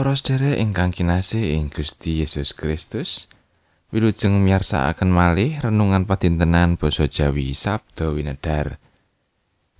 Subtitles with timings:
[0.00, 3.28] Para sedherek ingkang kinasih ing Gusti Yesus Kristus,
[3.92, 8.80] wilujeng miyarsakaken malih renungan padintenan basa Jawi Sabda Winedar.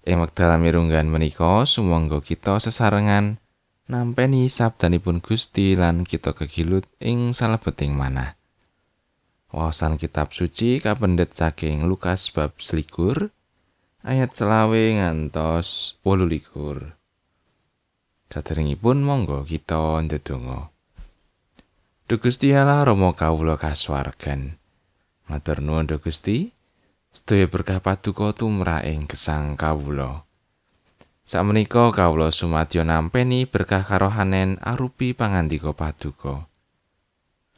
[0.04, 3.40] Ing wekdal mirunggan menika sumangga kita sesarengan
[3.88, 8.36] nampeni sabdanipun Gusti lan kita kegilut ing salebeting manah.
[9.48, 13.32] Wawasan kitab suci kapendet saking Lukas bab selikur
[14.04, 16.99] ayat selawe ngantos wolu likur.
[18.30, 20.70] Saderengipun monggo kita ndedonga.
[22.06, 24.54] Duh Gusti Allah Rama kawula kasuwargan.
[25.26, 26.54] Matur nuwun Duh Gusti.
[27.10, 30.22] Sedaya berkah paduka tumrap ing gesang kawula.
[31.26, 36.46] Sakmenika kawula sumadyo nampeni berkah karohanen arupi pangandika paduka.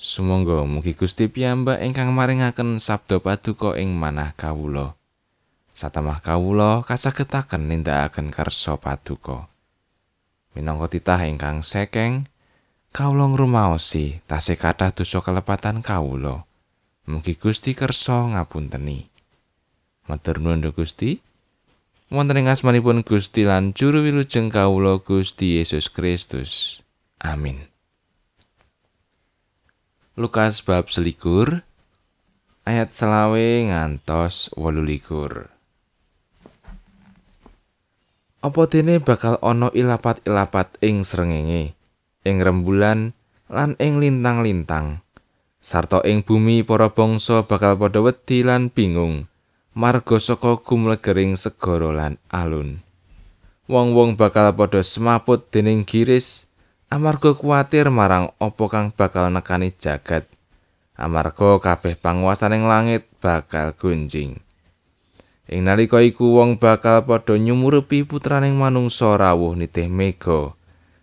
[0.01, 4.97] Sumangga mugi Gusti piyambak ingkang maringaken sabda paduka ing manah kawula.
[5.77, 9.52] Satemah kawula kasagetaken nindakaken kersa paduka.
[10.53, 12.29] Minangka titah ingkang sekeng
[12.93, 16.45] kawula ngrumaosi tasih kathah dosa kelepatan kawula.
[17.09, 19.11] Mugi Gusti kersa ngapunteni.
[20.07, 21.19] Matur nuwun Gusti.
[22.13, 26.85] Wonten ing asmanipun Gusti lan juru wilujeng kawula Gusti Yesus Kristus.
[27.19, 27.73] Amin.
[30.13, 31.65] Lukas bab selikur
[32.69, 35.49] ayat selawe ngantos wolu likur.
[38.43, 41.79] Apa dene bakal ana ilapat-ilapat ing srengenge,
[42.27, 43.15] ing rembulan
[43.47, 44.99] lan ing lintang-lintang.
[45.63, 49.31] Sarta ing bumi para bangsa bakal padha wedi lan bingung
[49.79, 52.83] marga saka gumlegering segara lan alun.
[53.71, 56.51] Wong-wong bakal padha semaput dening giris
[56.91, 60.27] amarga kuwatir marang apa kang bakal nekani jagat.
[60.99, 64.43] Amarga kabeh panguasaning langit bakal gunjing.
[65.51, 70.55] Ing nalika iku wong bakal padha nyumurupi putraning manungsa rawuh nitih mega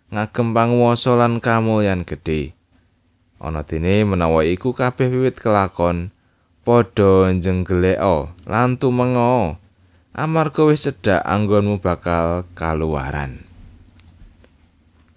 [0.08, 2.56] ngagem panguwasa lan kamulyan gedhe.
[3.36, 6.08] Ana dene menawa iku kabeh wiwit kelakon
[6.64, 9.60] padha njenggeleka lan tumenga
[10.16, 13.44] amarga wis cedhak anggonmu bakal kaluwaran.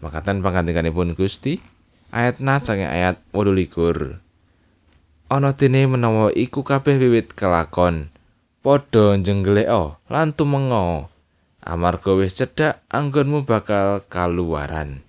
[0.03, 1.63] Makatan pangandikanipun Gusti
[2.11, 4.19] ayat na saking ayat 28.
[5.31, 8.12] Ana dene menawa iku kabeh wiwit kelakon
[8.63, 11.12] padha njenggeleka lan tumenga
[11.59, 15.03] amarga wis cedhak anggonmu bakal kaluwaran.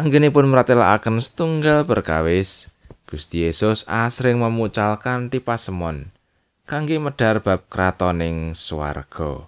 [0.00, 2.72] Anggenipun mratelakaken setunggal perkawis
[3.04, 6.08] Gusti Yesus asring memucal kanthi pasemon
[6.64, 9.44] kangge medhar bab kratoning swarga.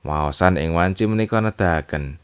[0.00, 2.16] Waosan ing wanci menika nedahaken.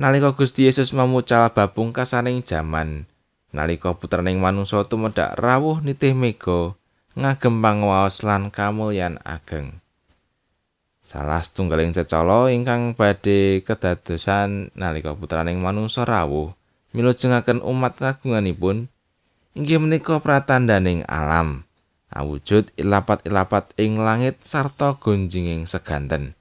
[0.00, 3.04] Nalika Gusti Yesus memucal bab pungkasaning jaman
[3.52, 6.79] nalika putraning manungsa tumedhak rawuh nitih mega
[7.18, 9.82] ngagem panguwaos lan kamulyan ageng.
[11.02, 16.54] Salah setunggaling cecala ingkang badhe kedadosan nalika putraning manungsa rawuh
[16.94, 18.86] milujengaken umat kagunganipun
[19.58, 21.66] inggih menika pratandaning alam
[22.14, 26.38] awujud ilapat-ilapat ing langit sarta gonjinging seganten.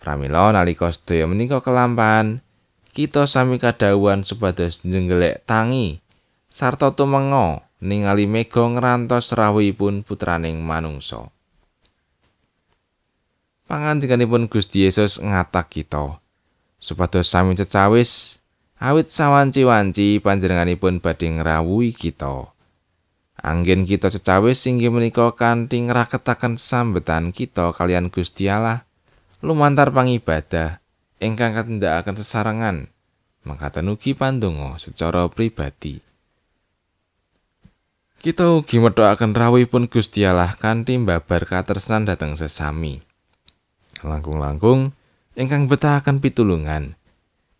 [0.00, 2.42] Pramila nalika sedaya menika kelampahan
[2.90, 6.02] kita sami kadhawuhan supados njenggelek tangi
[6.50, 11.32] sarta tumenga ningali mega ngrantos rawuhipun putraning manungsa.
[13.64, 16.20] Pangandikanipun Gusti Yesus ngatak kita
[16.80, 18.40] supados sami cecawis
[18.80, 22.50] awit sawanci-wanci panjenenganipun badhe ngrawuhi kita.
[23.40, 28.84] Anggen kita cecawis inggih menika kanthi ngraketaken sambetan kita kalian Gusti Allah
[29.40, 30.84] lumantar pangibadah
[31.20, 32.76] ingkang katindakaken sesarengan
[33.44, 36.09] mangkaten ugi pandonga secara pribadi.
[38.20, 43.00] Kita ugi medhokaken rawuhipun Gusti Allah kanthi mbabar katresnan dhateng sesami.
[44.04, 44.92] Langkung-langkung
[45.40, 47.00] ingkang betahaken pitulungan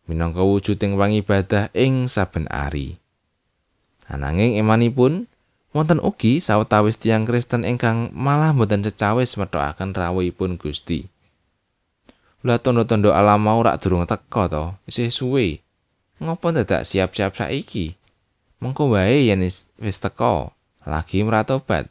[0.05, 3.01] minangka wujuding pangibadah ing saben ari.
[4.05, 5.33] Ananging imanipun
[5.73, 11.09] wonten ugi sawetawis tiyang Kristen ingkang malah boten cecawis medhokaken rawuhipun Gusti.
[12.45, 15.65] Lah tondo-tondo alam mau rak durung teka to, isih suwe.
[16.21, 17.97] Ngopo dadak siap-siap saiki?
[18.61, 19.41] mengko wae yen
[19.81, 20.53] wis teko
[20.85, 21.89] lagi meratobat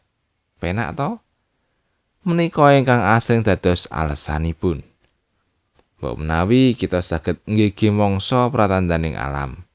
[0.58, 1.20] penak to?
[2.26, 4.84] Menika ingkang asring dados alesanipun
[6.00, 9.68] mbok menawi kita saged nggih mangsa pratandaning alam.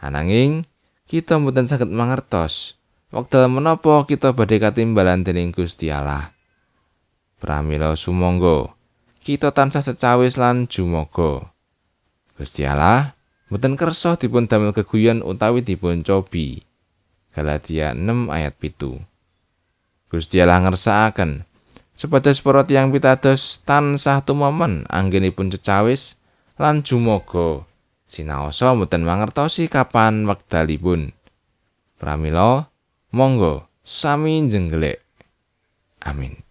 [0.00, 0.64] Ananging
[1.04, 2.80] kita mboten saged mangertos
[3.12, 6.32] wekdal menapa kita badhe katimbalan dening Gusti Allah.
[7.36, 8.72] Pramila sumangga
[9.22, 11.52] kita tansah secawis lan jumoga.
[12.40, 13.12] Gusti Allah
[13.52, 16.64] mboten kersa dipun damel keguyon utawi dipun cobi.
[17.38, 18.98] Galatia 6 ayat pitu.
[20.10, 21.46] Gusti Allah ngersakaken
[21.94, 26.18] supados para tiyang pitados tansah tumomen anggenipun cecawis
[26.58, 27.62] lan jumoga
[28.10, 31.14] sinaosa mboten mangertosi kapan wekdalipun.
[31.94, 32.66] Pramila
[33.14, 34.98] monggo sami jenggelek.
[36.02, 36.47] Amin.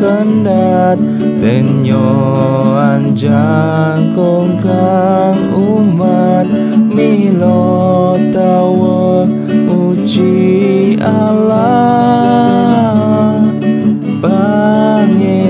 [0.00, 0.96] Kendat
[1.40, 2.08] Tenyo
[2.76, 6.44] anjang kongkang umat.
[6.88, 9.24] Milo tawa
[9.68, 12.60] uji Allah.
[14.20, 15.40] Pangeran